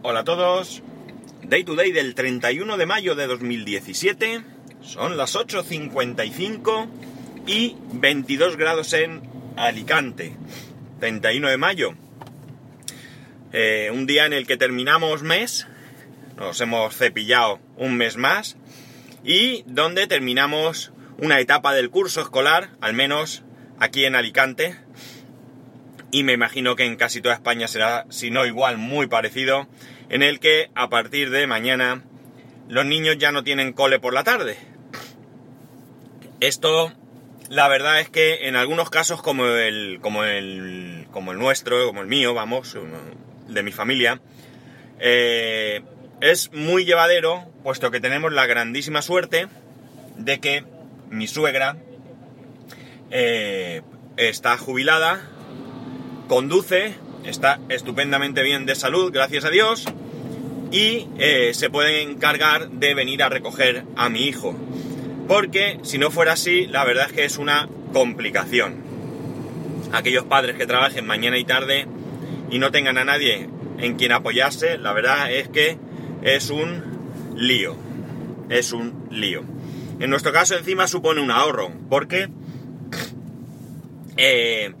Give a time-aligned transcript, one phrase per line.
[0.00, 0.80] Hola a todos.
[1.42, 4.42] Day to day del 31 de mayo de 2017.
[4.80, 6.88] Son las 8.55
[7.48, 9.22] y 22 grados en
[9.56, 10.36] Alicante.
[11.00, 11.94] 31 de mayo.
[13.52, 15.66] Eh, un día en el que terminamos mes.
[16.36, 18.56] Nos hemos cepillado un mes más.
[19.24, 23.42] Y donde terminamos una etapa del curso escolar, al menos
[23.80, 24.76] aquí en Alicante.
[26.10, 29.68] Y me imagino que en casi toda España será, si no igual, muy parecido,
[30.08, 32.02] en el que a partir de mañana
[32.68, 34.56] los niños ya no tienen cole por la tarde.
[36.40, 36.92] Esto,
[37.50, 42.00] la verdad es que en algunos casos como el, como el, como el nuestro, como
[42.00, 42.76] el mío, vamos,
[43.48, 44.20] de mi familia,
[45.00, 45.82] eh,
[46.20, 49.48] es muy llevadero, puesto que tenemos la grandísima suerte
[50.16, 50.64] de que
[51.10, 51.76] mi suegra
[53.10, 53.82] eh,
[54.16, 55.20] está jubilada,
[56.28, 59.86] conduce, está estupendamente bien de salud, gracias a Dios,
[60.70, 64.54] y eh, se puede encargar de venir a recoger a mi hijo.
[65.26, 68.76] Porque si no fuera así, la verdad es que es una complicación.
[69.92, 71.86] Aquellos padres que trabajen mañana y tarde
[72.50, 73.48] y no tengan a nadie
[73.78, 75.78] en quien apoyarse, la verdad es que
[76.22, 76.82] es un
[77.36, 77.76] lío.
[78.50, 79.42] Es un lío.
[80.00, 82.28] En nuestro caso encima supone un ahorro, porque
[84.16, 84.72] eh,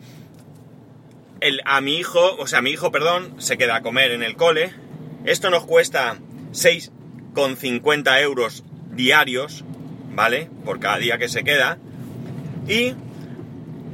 [1.40, 4.36] el, a mi hijo, o sea, mi hijo, perdón, se queda a comer en el
[4.36, 4.72] cole.
[5.24, 6.16] Esto nos cuesta
[6.52, 9.64] 6,50 euros diarios,
[10.14, 10.50] ¿vale?
[10.64, 11.78] Por cada día que se queda.
[12.66, 12.94] Y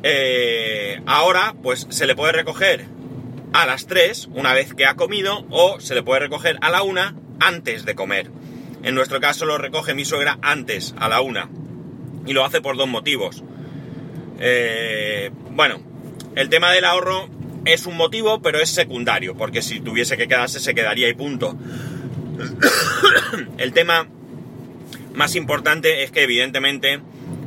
[0.02, 2.86] eh, ahora, pues se le puede recoger
[3.52, 6.82] a las 3, una vez que ha comido, o se le puede recoger a la
[6.82, 7.00] 1
[7.40, 8.30] antes de comer.
[8.82, 11.48] En nuestro caso lo recoge mi suegra antes, a la 1.
[12.26, 13.42] Y lo hace por dos motivos.
[14.40, 15.80] Eh, bueno,
[16.34, 17.28] el tema del ahorro
[17.64, 21.56] es un motivo, pero es secundario, porque si tuviese que quedarse, se quedaría y punto.
[23.58, 24.08] el tema
[25.14, 27.00] más importante es que evidentemente,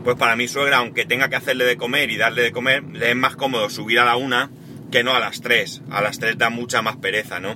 [0.04, 3.12] pues para mi suegra, aunque tenga que hacerle de comer y darle de comer, le
[3.12, 4.50] es más cómodo subir a la una
[4.92, 5.84] que no a las 3.
[5.92, 7.56] A las 3 da mucha más pereza, ¿no?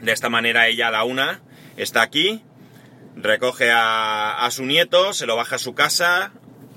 [0.00, 1.42] De esta manera ella a la una
[1.76, 2.42] está aquí,
[3.16, 6.32] recoge a, su nieto, se lo baja a su casa,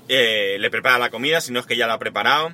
[0.08, 2.52] eh, le prepara la comida, si no es que ya la ha preparado,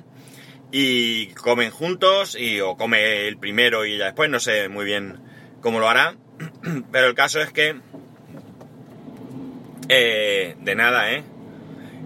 [0.71, 5.19] y comen juntos, y, o come el primero y ya después, no sé muy bien
[5.61, 6.15] cómo lo hará,
[6.91, 7.75] pero el caso es que...
[9.91, 11.23] Eh, de nada, ¿eh?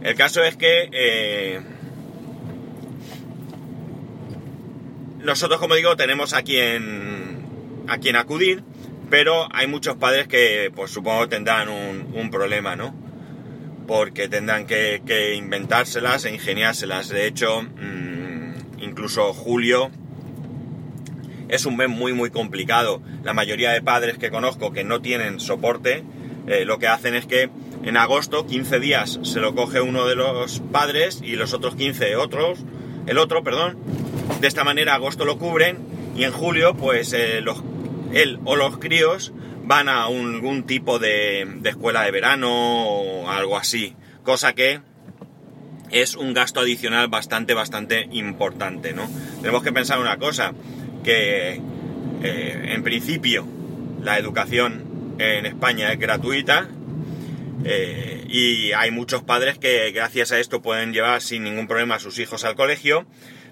[0.04, 0.90] El caso es que...
[0.92, 1.62] Eh,
[5.24, 8.64] nosotros, como digo, tenemos a quien, a quien acudir,
[9.10, 12.96] pero hay muchos padres que, pues supongo, tendrán un, problema, ¿no?
[13.88, 17.10] Porque tendrán que, inventárselas e ingeniárselas.
[17.10, 18.13] De hecho, mm,
[18.84, 19.90] incluso Julio
[21.50, 23.02] es un mes muy, muy complicado.
[23.24, 26.04] La mayoría de padres que conozco que no tienen soporte,
[26.48, 27.50] eh, lo que hacen es que
[27.84, 32.16] en agosto, 15 días, se lo coge uno de los padres y los otros 15
[32.16, 32.60] otros,
[33.08, 33.78] el otro, perdón,
[34.40, 35.78] de esta manera agosto lo cubren
[36.16, 37.64] y en julio pues eh, los,
[38.14, 39.34] él o los críos
[39.64, 42.50] van a algún tipo de, escuela de verano
[42.88, 43.96] o algo así.
[44.24, 44.82] Cosa que
[45.94, 49.08] es un gasto adicional bastante, bastante importante, ¿no?
[49.42, 50.54] Tenemos que pensar una cosa,
[51.04, 51.62] que
[52.24, 53.48] eh, en principio
[54.02, 56.68] la educación en España es gratuita
[57.64, 62.00] eh, y hay muchos padres que gracias a esto pueden llevar sin ningún problema a
[62.00, 63.06] sus hijos al colegio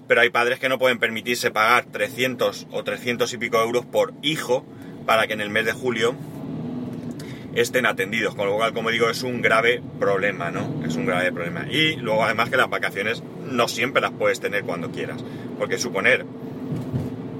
[0.08, 4.12] pero hay padres que no pueden permitirse pagar 300 o 300 y pico euros por
[4.22, 4.66] hijo
[5.06, 6.16] para que en el mes de julio
[7.54, 10.82] estén atendidos, con lo cual, como digo, es un grave problema, ¿no?
[10.86, 11.66] Es un grave problema.
[11.70, 15.22] Y luego, además, que las vacaciones no siempre las puedes tener cuando quieras,
[15.58, 16.24] porque suponer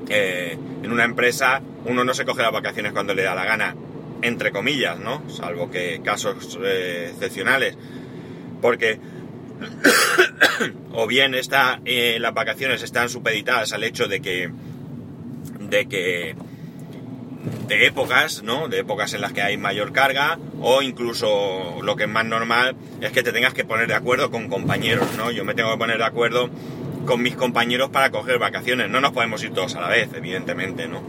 [0.07, 3.75] que en una empresa uno no se coge las vacaciones cuando le da la gana,
[4.23, 5.29] entre comillas, ¿no?
[5.31, 7.77] Salvo que casos eh, excepcionales,
[8.61, 8.99] porque
[10.93, 14.51] o bien está, eh, las vacaciones están supeditadas al hecho de que,
[15.61, 16.35] de que,
[17.67, 18.69] de épocas, ¿no?
[18.69, 22.77] De épocas en las que hay mayor carga, o incluso lo que es más normal
[23.01, 25.31] es que te tengas que poner de acuerdo con compañeros, ¿no?
[25.31, 26.51] Yo me tengo que poner de acuerdo
[27.07, 28.89] con mis compañeros para coger vacaciones.
[28.89, 31.03] No nos podemos ir todos a la vez, evidentemente, ¿no?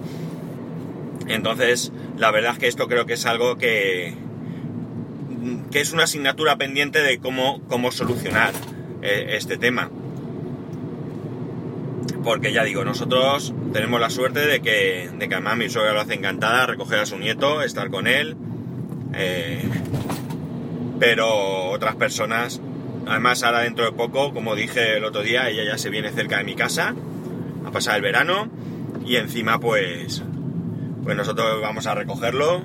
[1.27, 4.15] Entonces, la verdad es que esto creo que es algo que,
[5.71, 8.53] que es una asignatura pendiente de cómo, cómo solucionar
[9.01, 9.89] eh, este tema.
[12.23, 16.01] Porque ya digo, nosotros tenemos la suerte de que, de que además mi suegra lo
[16.01, 18.37] hace encantada, recoger a su nieto, estar con él.
[19.13, 19.61] Eh,
[20.99, 22.61] pero otras personas,
[23.05, 26.37] además ahora dentro de poco, como dije el otro día, ella ya se viene cerca
[26.37, 26.95] de mi casa
[27.65, 28.49] a pasar el verano
[29.05, 30.23] y encima pues
[31.03, 32.61] pues nosotros vamos a recogerlo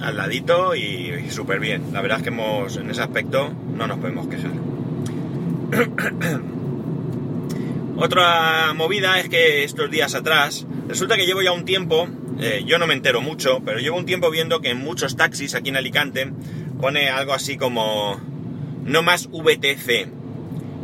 [0.00, 1.92] al ladito y, súper bien.
[1.92, 4.52] La verdad es que hemos, en ese aspecto no nos podemos quejar.
[7.96, 12.08] Otra movida es que estos días atrás, resulta que llevo ya un tiempo,
[12.40, 15.54] eh, yo no me entero mucho, pero llevo un tiempo viendo que en muchos taxis
[15.54, 16.30] aquí en Alicante
[16.80, 18.20] pone algo así como
[18.84, 20.08] no más VTC.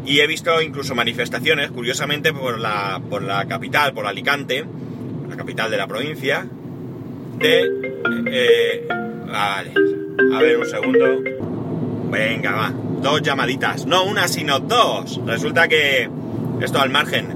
[0.06, 4.64] Y he visto incluso manifestaciones, curiosamente, por la, por la capital, por Alicante,
[5.28, 6.46] la capital de la provincia,
[7.38, 7.92] de...
[8.26, 9.72] Eh, vale,
[10.34, 11.22] a ver un segundo.
[12.10, 12.72] Venga, va.
[13.02, 13.86] Dos llamaditas.
[13.86, 15.20] No una, sino dos.
[15.26, 16.08] Resulta que...
[16.60, 17.34] Esto al margen.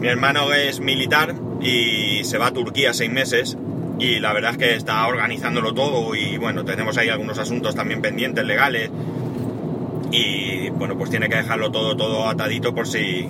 [0.00, 3.56] Mi hermano es militar y se va a Turquía seis meses
[3.98, 8.00] y la verdad es que está organizándolo todo y bueno, tenemos ahí algunos asuntos también
[8.00, 8.90] pendientes legales
[10.10, 13.28] y bueno, pues tiene que dejarlo todo, todo atadito por si...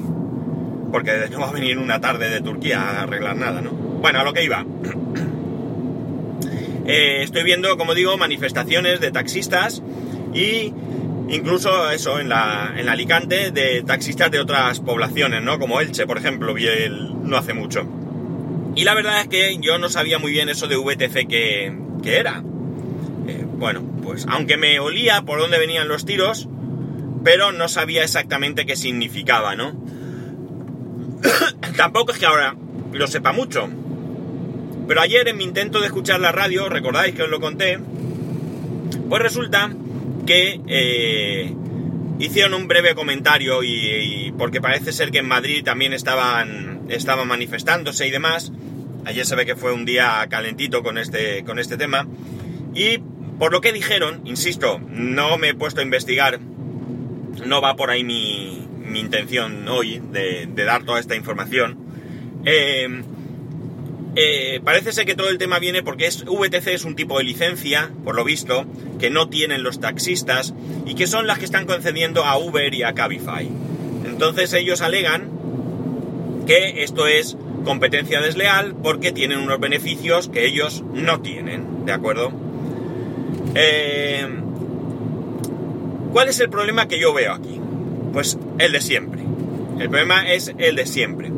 [0.92, 3.70] porque no va a venir una tarde de Turquía a arreglar nada, ¿no?
[3.72, 4.64] Bueno, a lo que iba.
[6.88, 9.82] Eh, estoy viendo, como digo, manifestaciones de taxistas
[10.32, 10.72] y
[11.28, 15.58] incluso eso en la, en Alicante de taxistas de otras poblaciones, ¿no?
[15.58, 17.86] Como Elche, por ejemplo, vi el, no hace mucho.
[18.74, 21.72] Y la verdad es que yo no sabía muy bien eso de VTC que,
[22.04, 22.42] era.
[23.26, 26.48] Eh, bueno, pues aunque me olía por dónde venían los tiros,
[27.24, 29.74] pero no sabía exactamente qué significaba, ¿no?
[31.76, 32.54] Tampoco es que ahora
[32.92, 33.68] lo sepa mucho.
[34.86, 37.80] Pero ayer en mi intento de escuchar la radio, recordáis que os lo conté,
[39.08, 39.72] pues resulta
[40.26, 41.54] que eh,
[42.18, 48.06] hicieron un breve comentario y, porque parece ser que en Madrid también estaban, estaban manifestándose
[48.06, 48.52] y demás.
[49.04, 52.06] Ayer se ve que fue un día calentito con este, con este tema.
[52.74, 52.98] Y
[53.38, 58.02] por lo que dijeron, insisto, no me he puesto a investigar, no va por ahí
[58.02, 61.78] mi, mi intención hoy de, dar toda esta información.
[62.44, 63.02] Eh,
[64.18, 67.24] eh, parece ser que todo el tema viene porque es, VTC es un tipo de
[67.24, 68.64] licencia, por lo visto,
[68.98, 70.54] que no tienen los taxistas
[70.86, 73.46] y que son las que están concediendo a Uber y a Cabify.
[74.06, 75.30] Entonces ellos alegan
[76.46, 82.32] que esto es competencia desleal porque tienen unos beneficios que ellos no tienen, ¿de acuerdo?
[83.54, 84.26] Eh,
[86.12, 87.60] ¿Cuál es el problema que yo veo aquí?
[88.14, 89.20] Pues el de siempre.
[89.78, 91.30] El problema es el de siempre.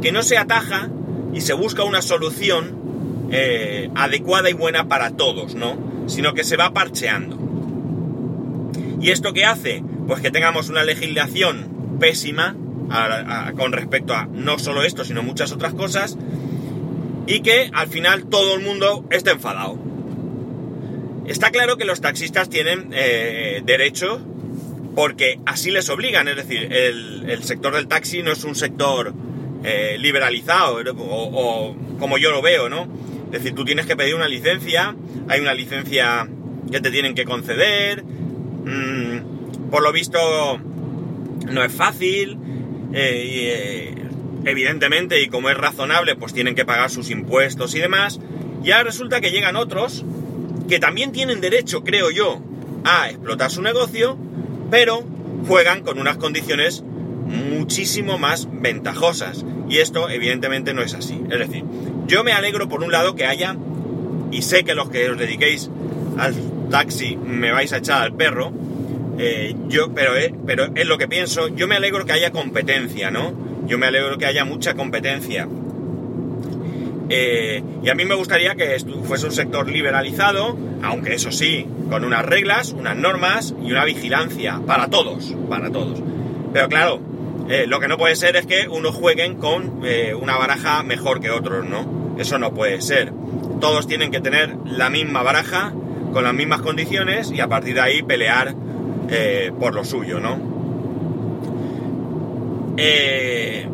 [0.00, 0.88] Que no se ataja
[1.32, 5.76] y se busca una solución eh, adecuada y buena para todos, ¿no?
[6.06, 7.38] Sino que se va parcheando.
[9.00, 9.82] ¿Y esto qué hace?
[10.06, 12.56] Pues que tengamos una legislación pésima
[13.56, 16.18] con respecto a no solo esto, sino muchas otras cosas,
[17.26, 19.78] y que al final todo el mundo esté enfadado.
[21.26, 24.20] Está claro que los taxistas tienen eh, derecho
[24.96, 29.14] porque así les obligan, es decir, el, sector del taxi no es un sector
[29.62, 32.88] eh, liberalizado o, como yo lo veo, ¿no?
[33.26, 34.96] Es decir, tú tienes que pedir una licencia,
[35.28, 36.26] hay una licencia
[36.70, 40.18] que te tienen que conceder, mm, por lo visto
[41.46, 42.38] no es fácil,
[42.92, 43.94] eh, eh,
[44.44, 48.20] evidentemente, y como es razonable, pues tienen que pagar sus impuestos y demás.
[48.64, 50.04] Y ahora resulta que llegan otros
[50.68, 52.40] que también tienen derecho, creo yo,
[52.84, 54.16] a explotar su negocio,
[54.70, 55.04] pero
[55.46, 56.84] juegan con unas condiciones
[57.30, 59.44] muchísimo más ventajosas.
[59.68, 61.20] Y esto evidentemente no es así.
[61.30, 61.64] Es decir,
[62.06, 63.56] yo me alegro por un lado que haya,
[64.30, 65.70] y sé que los que os dediquéis
[66.18, 66.34] al
[66.70, 68.52] taxi me vais a echar al perro,
[69.18, 73.10] eh, yo, pero, eh, pero es lo que pienso, yo me alegro que haya competencia,
[73.10, 73.32] ¿no?
[73.66, 75.46] Yo me alegro que haya mucha competencia.
[77.12, 82.04] Eh, y a mí me gustaría que fuese un sector liberalizado, aunque eso sí, con
[82.04, 86.00] unas reglas, unas normas y una vigilancia para todos, para todos.
[86.52, 87.00] Pero claro,
[87.66, 89.82] lo que no puede ser es que unos jueguen con
[90.20, 92.14] una baraja mejor que otros, ¿no?
[92.18, 93.12] Eso no puede ser.
[93.60, 95.72] Todos tienen que tener la misma baraja,
[96.12, 98.54] con las mismas condiciones y a partir de ahí pelear
[99.08, 100.38] eh, por lo suyo, ¿no?
[102.76, 103.66] Eh,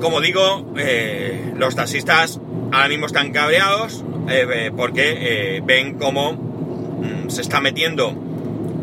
[0.00, 2.40] como digo, eh, los taxistas
[2.72, 4.04] ahora mismo están cabreados
[4.76, 8.14] porque ven cómo mm, se está metiendo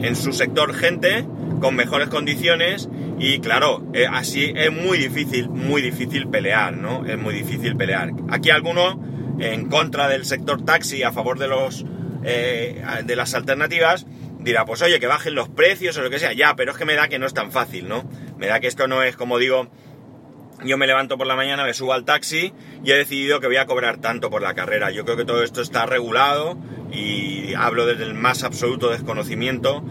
[0.01, 1.25] en su sector gente
[1.61, 2.89] con mejores condiciones
[3.19, 7.05] y claro, así es muy difícil, muy difícil pelear, ¿no?
[7.05, 8.11] Es muy difícil pelear.
[8.29, 11.85] Aquí alguno en contra del sector taxi a favor de los
[12.21, 14.05] de las alternativas
[14.39, 16.85] dirá, pues oye, que bajen los precios o lo que sea, ya, pero es que
[16.85, 18.09] me da que no es tan fácil, ¿no?
[18.37, 19.69] Me da que esto no es como digo,
[20.63, 23.57] yo me levanto por la mañana, me subo al taxi y he decidido que voy
[23.57, 24.91] a cobrar tanto por la carrera.
[24.91, 26.57] Yo creo que todo esto está regulado
[26.91, 29.83] y hablo desde el más absoluto desconocimiento,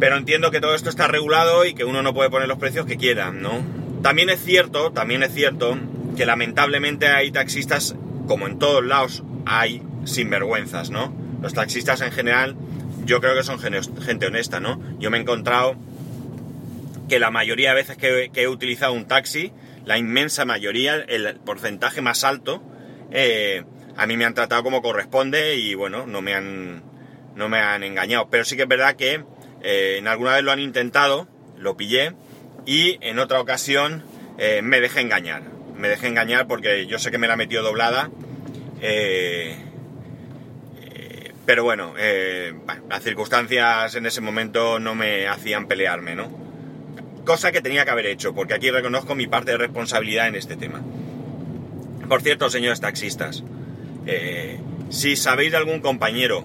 [0.00, 2.86] pero entiendo que todo esto está regulado y que uno no puede poner los precios
[2.86, 3.62] que quiera, ¿no?
[4.02, 5.78] También es cierto, también es cierto
[6.16, 7.94] que lamentablemente hay taxistas
[8.26, 11.14] como en todos lados, hay sinvergüenzas, ¿no?
[11.42, 12.56] Los taxistas en general,
[13.04, 14.80] yo creo que son gente honesta, ¿no?
[14.98, 15.76] Yo me he encontrado
[17.10, 19.52] que la mayoría de veces que, he utilizado un taxi,
[19.84, 22.62] la inmensa mayoría, el porcentaje más alto,
[23.10, 23.64] eh,
[23.96, 26.82] a mí me han tratado como corresponde y bueno, no me han,
[27.34, 28.28] no me han engañado.
[28.30, 29.24] Pero sí que es verdad que
[29.62, 32.14] eh, en alguna vez lo han intentado, lo pillé
[32.66, 34.04] y en otra ocasión
[34.38, 35.42] eh, me dejé engañar.
[35.76, 38.10] Me dejé engañar porque yo sé que me la metió doblada.
[41.46, 41.94] pero bueno,
[42.88, 46.30] las circunstancias en ese momento no me hacían pelearme, ¿no?
[47.24, 50.56] Cosa que tenía que haber hecho, porque aquí reconozco mi parte de responsabilidad en este
[50.56, 50.80] tema.
[52.08, 53.44] Por cierto, señores taxistas,
[54.06, 56.44] eh, si sabéis de algún compañero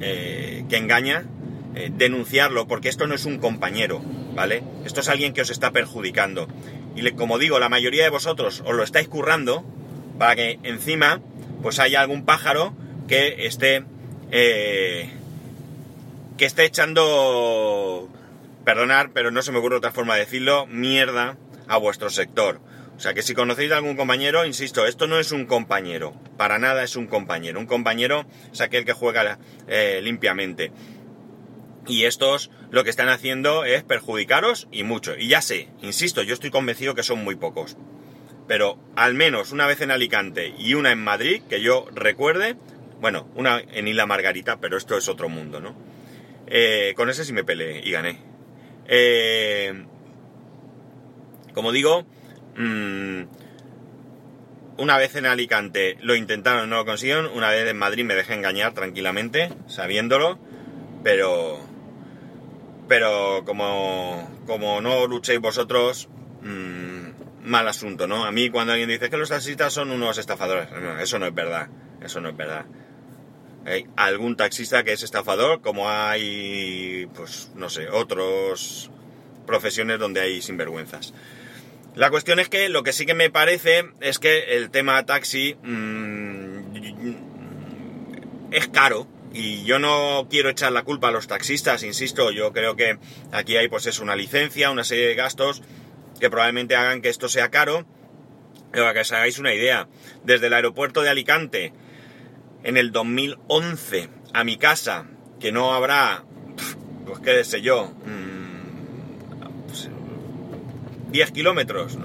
[0.00, 1.24] eh, que engaña,
[1.74, 4.02] eh, denunciarlo, porque esto no es un compañero,
[4.34, 4.62] ¿vale?
[4.84, 6.48] Esto es alguien que os está perjudicando.
[6.94, 9.64] Y como digo, la mayoría de vosotros os lo estáis currando
[10.18, 11.20] para que encima
[11.62, 12.74] pues haya algún pájaro
[13.08, 13.84] que esté
[14.30, 15.10] que
[16.46, 18.08] esté echando
[18.64, 21.36] perdonar, pero no se me ocurre otra forma de decirlo, mierda
[21.68, 22.60] a vuestro sector.
[22.96, 26.58] O sea que si conocéis a algún compañero, insisto, esto no es un compañero, para
[26.58, 27.58] nada es un compañero.
[27.58, 30.72] Un compañero es aquel que juega eh, limpiamente.
[31.86, 35.16] Y estos lo que están haciendo es perjudicaros y mucho.
[35.16, 37.76] Y ya sé, insisto, yo estoy convencido que son muy pocos.
[38.46, 42.56] Pero al menos una vez en Alicante y una en Madrid, que yo recuerde,
[43.00, 45.74] bueno, una en Isla Margarita, pero esto es otro mundo, ¿no?
[46.46, 48.18] Eh, con ese sí me peleé y gané.
[48.86, 49.84] Eh,
[51.54, 52.06] como digo,
[52.56, 53.22] Mm,
[54.76, 57.26] una vez en Alicante lo intentaron, no lo consiguieron.
[57.26, 60.38] Una vez en Madrid me dejé engañar tranquilamente, sabiéndolo.
[61.02, 61.71] Pero.
[62.92, 66.10] Pero como, como no luchéis vosotros,
[66.42, 68.26] mm, mal asunto, ¿no?
[68.26, 70.68] A mí cuando alguien dice que los taxistas son unos estafadores,
[71.00, 71.68] eso no es verdad.
[72.02, 72.66] Eso no es verdad.
[73.64, 78.90] Hay algún taxista que es estafador, como hay, pues, no sé, otros
[79.46, 81.14] profesiones donde hay sinvergüenzas.
[81.94, 85.56] La cuestión es que lo que sí que me parece es que el tema taxi
[85.62, 86.58] mmm,
[88.50, 92.76] es caro y yo no quiero echar la culpa a los taxistas, insisto, yo creo
[92.76, 92.98] que
[93.32, 95.62] aquí hay pues es una licencia, una serie de gastos
[96.20, 97.86] que probablemente hagan que esto sea caro.
[98.70, 99.88] Pero para que os hagáis una idea,
[100.24, 101.72] desde el aeropuerto de Alicante
[102.64, 105.06] en el 2011 a mi casa,
[105.40, 106.24] que no habrá,
[107.04, 107.92] pues qué sé yo,
[111.10, 111.98] 10 kilómetros,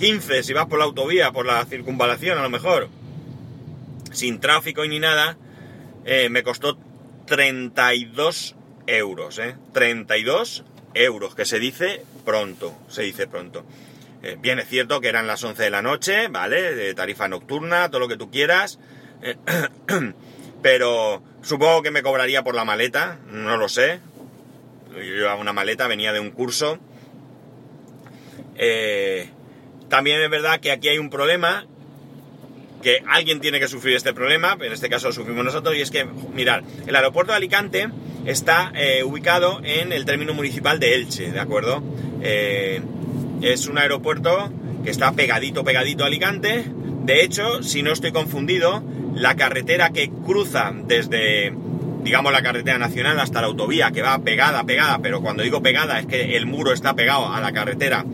[0.00, 2.88] 15 si vas por la autovía, por la circunvalación a lo mejor,
[4.10, 5.36] sin tráfico ni nada,
[6.04, 6.78] eh, me costó
[7.26, 8.56] 32
[8.86, 9.56] euros, ¿eh?
[9.72, 13.64] 32 euros, que se dice pronto, se dice pronto.
[14.22, 16.74] Eh, bien, es cierto que eran las 11 de la noche, ¿vale?
[16.74, 18.78] De tarifa nocturna, todo lo que tú quieras.
[19.22, 19.36] Eh,
[20.62, 24.00] pero supongo que me cobraría por la maleta, no lo sé.
[24.94, 26.78] Yo llevaba una maleta, venía de un curso
[29.92, 31.66] también es verdad que aquí hay un problema,
[32.82, 35.90] que alguien tiene que sufrir este problema, en este caso lo sufrimos nosotros, y es
[35.90, 37.88] que, mirad, el aeropuerto de Alicante
[38.26, 41.82] está eh, ubicado en el término municipal de Elche, ¿de acuerdo?
[42.22, 42.82] Eh,
[43.40, 44.52] es un aeropuerto
[44.84, 46.64] que está pegadito, pegadito a Alicante.
[47.04, 48.82] De hecho, si no estoy confundido,
[49.14, 51.52] la carretera que cruza desde,
[52.02, 55.98] digamos, la carretera nacional hasta la autovía, que va pegada, pegada, pero cuando digo pegada
[55.98, 58.04] es que el muro está pegado a la carretera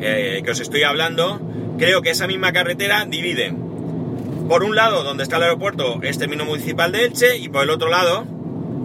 [0.00, 1.40] que os estoy hablando,
[1.78, 3.54] creo que esa misma carretera divide
[4.48, 7.70] por un lado donde está el aeropuerto es término municipal de Elche y por el
[7.70, 8.26] otro lado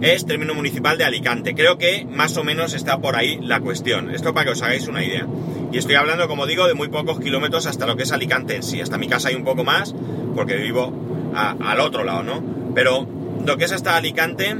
[0.00, 1.54] es término municipal de Alicante.
[1.54, 4.10] Creo que más o menos está por ahí la cuestión.
[4.10, 5.26] Esto para que os hagáis una idea.
[5.72, 8.62] Y estoy hablando, como digo, de muy pocos kilómetros hasta lo que es Alicante en
[8.62, 8.80] sí.
[8.80, 9.94] Hasta mi casa hay un poco más,
[10.34, 10.92] porque vivo
[11.34, 12.42] al otro lado, ¿no?
[12.74, 13.06] Pero
[13.44, 14.56] lo que es hasta Alicante,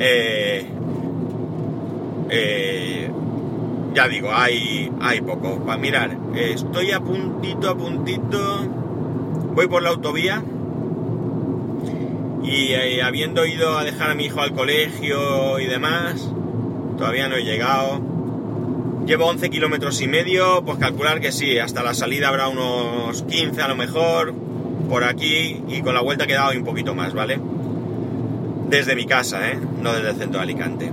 [0.00, 0.66] eh,
[2.30, 3.10] eh,
[3.96, 5.64] ya digo, hay, hay poco.
[5.64, 8.66] Para mirar, estoy a puntito, a puntito.
[9.54, 10.42] Voy por la autovía.
[12.44, 16.30] Y eh, habiendo ido a dejar a mi hijo al colegio y demás,
[16.98, 18.02] todavía no he llegado.
[19.06, 23.62] Llevo 11 kilómetros y medio, pues calcular que sí, hasta la salida habrá unos 15
[23.62, 24.34] a lo mejor,
[24.90, 27.40] por aquí, y con la vuelta he quedado un poquito más, ¿vale?
[28.68, 29.58] Desde mi casa, ¿eh?
[29.80, 30.92] No desde el centro de Alicante.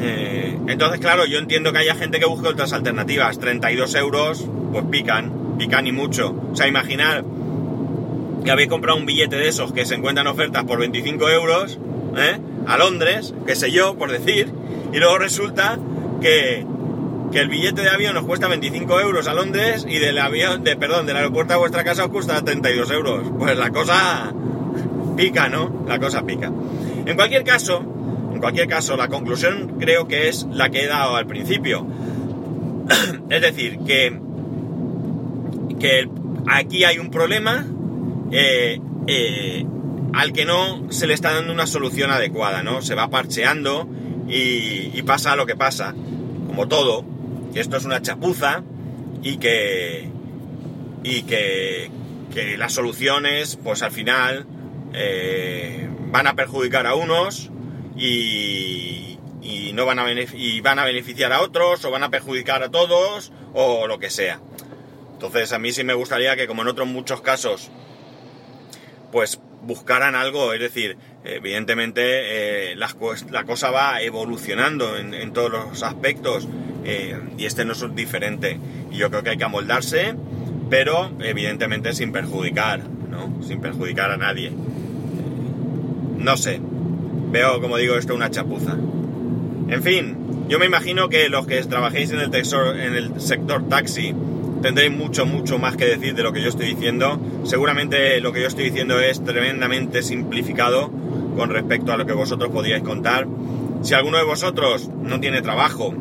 [0.00, 3.38] Eh, entonces, claro, yo entiendo que haya gente que busque otras alternativas.
[3.38, 6.34] 32 euros, pues pican, pican y mucho.
[6.52, 7.24] O sea, imaginar
[8.44, 11.78] que habéis comprado un billete de esos que se encuentran ofertas por 25 euros,
[12.16, 12.38] ¿eh?
[12.66, 14.52] A Londres, qué sé yo, por decir,
[14.92, 15.78] y luego resulta
[16.20, 16.64] que,
[17.32, 20.76] que el billete de avión os cuesta 25 euros a Londres y del avión, de,
[20.76, 23.32] perdón, del aeropuerto a vuestra casa os cuesta 32 euros.
[23.38, 24.32] Pues la cosa
[25.16, 25.84] pica, ¿no?
[25.86, 26.50] La cosa pica.
[27.04, 27.84] En cualquier caso,
[28.32, 31.86] en cualquier caso, la conclusión creo que es la que he dado al principio.
[33.30, 34.18] es decir, que,
[35.78, 36.08] que
[36.48, 37.66] aquí hay un problema
[38.30, 39.64] eh, eh,
[40.12, 42.82] al que no se le está dando una solución adecuada, ¿no?
[42.82, 43.88] Se va parcheando
[44.28, 45.94] y, pasa lo que pasa,
[46.46, 47.04] como todo,
[47.52, 48.62] que esto es una chapuza
[49.22, 50.08] y que,
[51.02, 51.90] y que,
[52.32, 54.46] que las soluciones, pues al final,
[54.92, 57.50] eh, van a perjudicar a unos
[58.00, 59.16] y,
[59.74, 60.04] no van a,
[60.62, 64.40] van a beneficiar a otros o van a perjudicar a todos o lo que sea.
[65.12, 67.70] Entonces a mí sí me gustaría que como en otros muchos casos,
[69.12, 72.88] pues buscaran algo, es decir, evidentemente eh, la,
[73.44, 76.48] cosa va evolucionando en, en todos los aspectos
[76.84, 78.58] eh, y este no es diferente.
[78.90, 80.14] Y yo creo que hay que amoldarse,
[80.68, 83.42] pero evidentemente sin perjudicar, ¿no?
[83.42, 84.52] Sin perjudicar a nadie.
[86.16, 86.60] No sé.
[87.30, 88.76] Veo, como digo, esto una chapuza.
[89.68, 90.16] En fin,
[90.48, 94.14] yo me imagino que los que trabajéis en el, en el sector taxi
[94.62, 97.20] tendréis mucho, mucho más que decir de lo que yo estoy diciendo.
[97.44, 100.90] Seguramente lo que yo estoy diciendo es tremendamente simplificado
[101.36, 103.26] con respecto a lo que vosotros podríais contar.
[103.82, 105.94] Si alguno de vosotros no tiene trabajo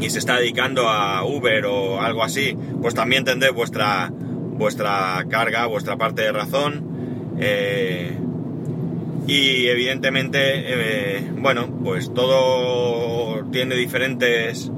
[0.00, 5.66] y se está dedicando a Uber o algo así, pues también tendré vuestra, vuestra carga,
[5.66, 7.36] vuestra parte de razón.
[7.38, 8.18] Eh,
[9.26, 10.38] y evidentemente,
[11.18, 14.70] eh, bueno, pues todo tiene diferentes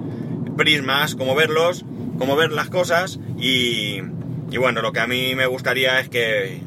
[0.56, 1.84] prismas, como verlos,
[2.18, 4.00] como ver las cosas y,
[4.50, 6.60] y bueno, lo que a mí me gustaría es que,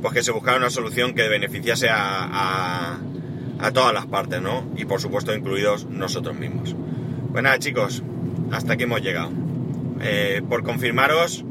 [0.00, 2.98] pues que se buscara una solución que beneficiase a,
[3.58, 4.64] a, todas las partes, ¿no?
[4.76, 6.76] Y por supuesto incluidos nosotros mismos.
[7.32, 8.02] Pues nada chicos,
[8.52, 9.30] hasta aquí hemos llegado.
[10.02, 11.44] Eh, por confirmaros,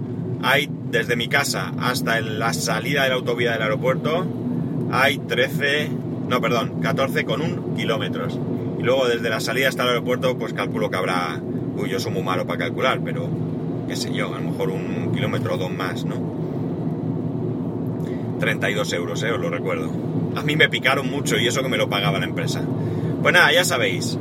[0.44, 4.26] hay desde mi casa hasta la salida de la autovía del aeropuerto,
[4.94, 5.90] hay 13,
[6.30, 8.40] no perdón, 14 con un kilómetros.
[8.80, 11.42] Y luego desde la salida hasta el aeropuerto, pues calculo que habrá,
[11.76, 13.28] uy, yo soy muy malo para calcular, pero
[13.88, 16.16] qué sé yo, a lo mejor un kilómetro o dos más, ¿no?
[18.40, 19.90] 32 euros, eh, os lo recuerdo.
[20.36, 22.62] A mí me picaron mucho y eso que me lo pagaba la empresa.
[23.24, 24.20] Pues nada, ya sabéis,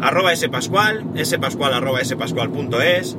[0.00, 3.16] arroba spascual, spascual arroba spascual.es.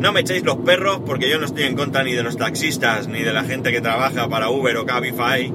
[0.00, 3.06] No me echéis los perros porque yo no estoy en contra ni de los taxistas
[3.06, 5.52] ni de la gente que trabaja para Uber o Cabify.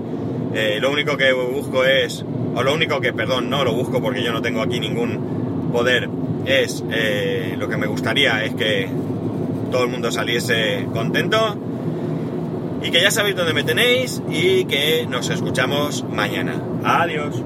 [0.56, 2.24] Eh, lo único que busco es,
[2.56, 6.10] o lo único que, perdón, no lo busco porque yo no tengo aquí ningún poder,
[6.46, 8.88] es eh, lo que me gustaría es que
[9.70, 11.58] todo el mundo saliese contento
[12.82, 16.62] y que ya sabéis dónde me tenéis y que nos escuchamos mañana.
[16.84, 17.46] Adiós.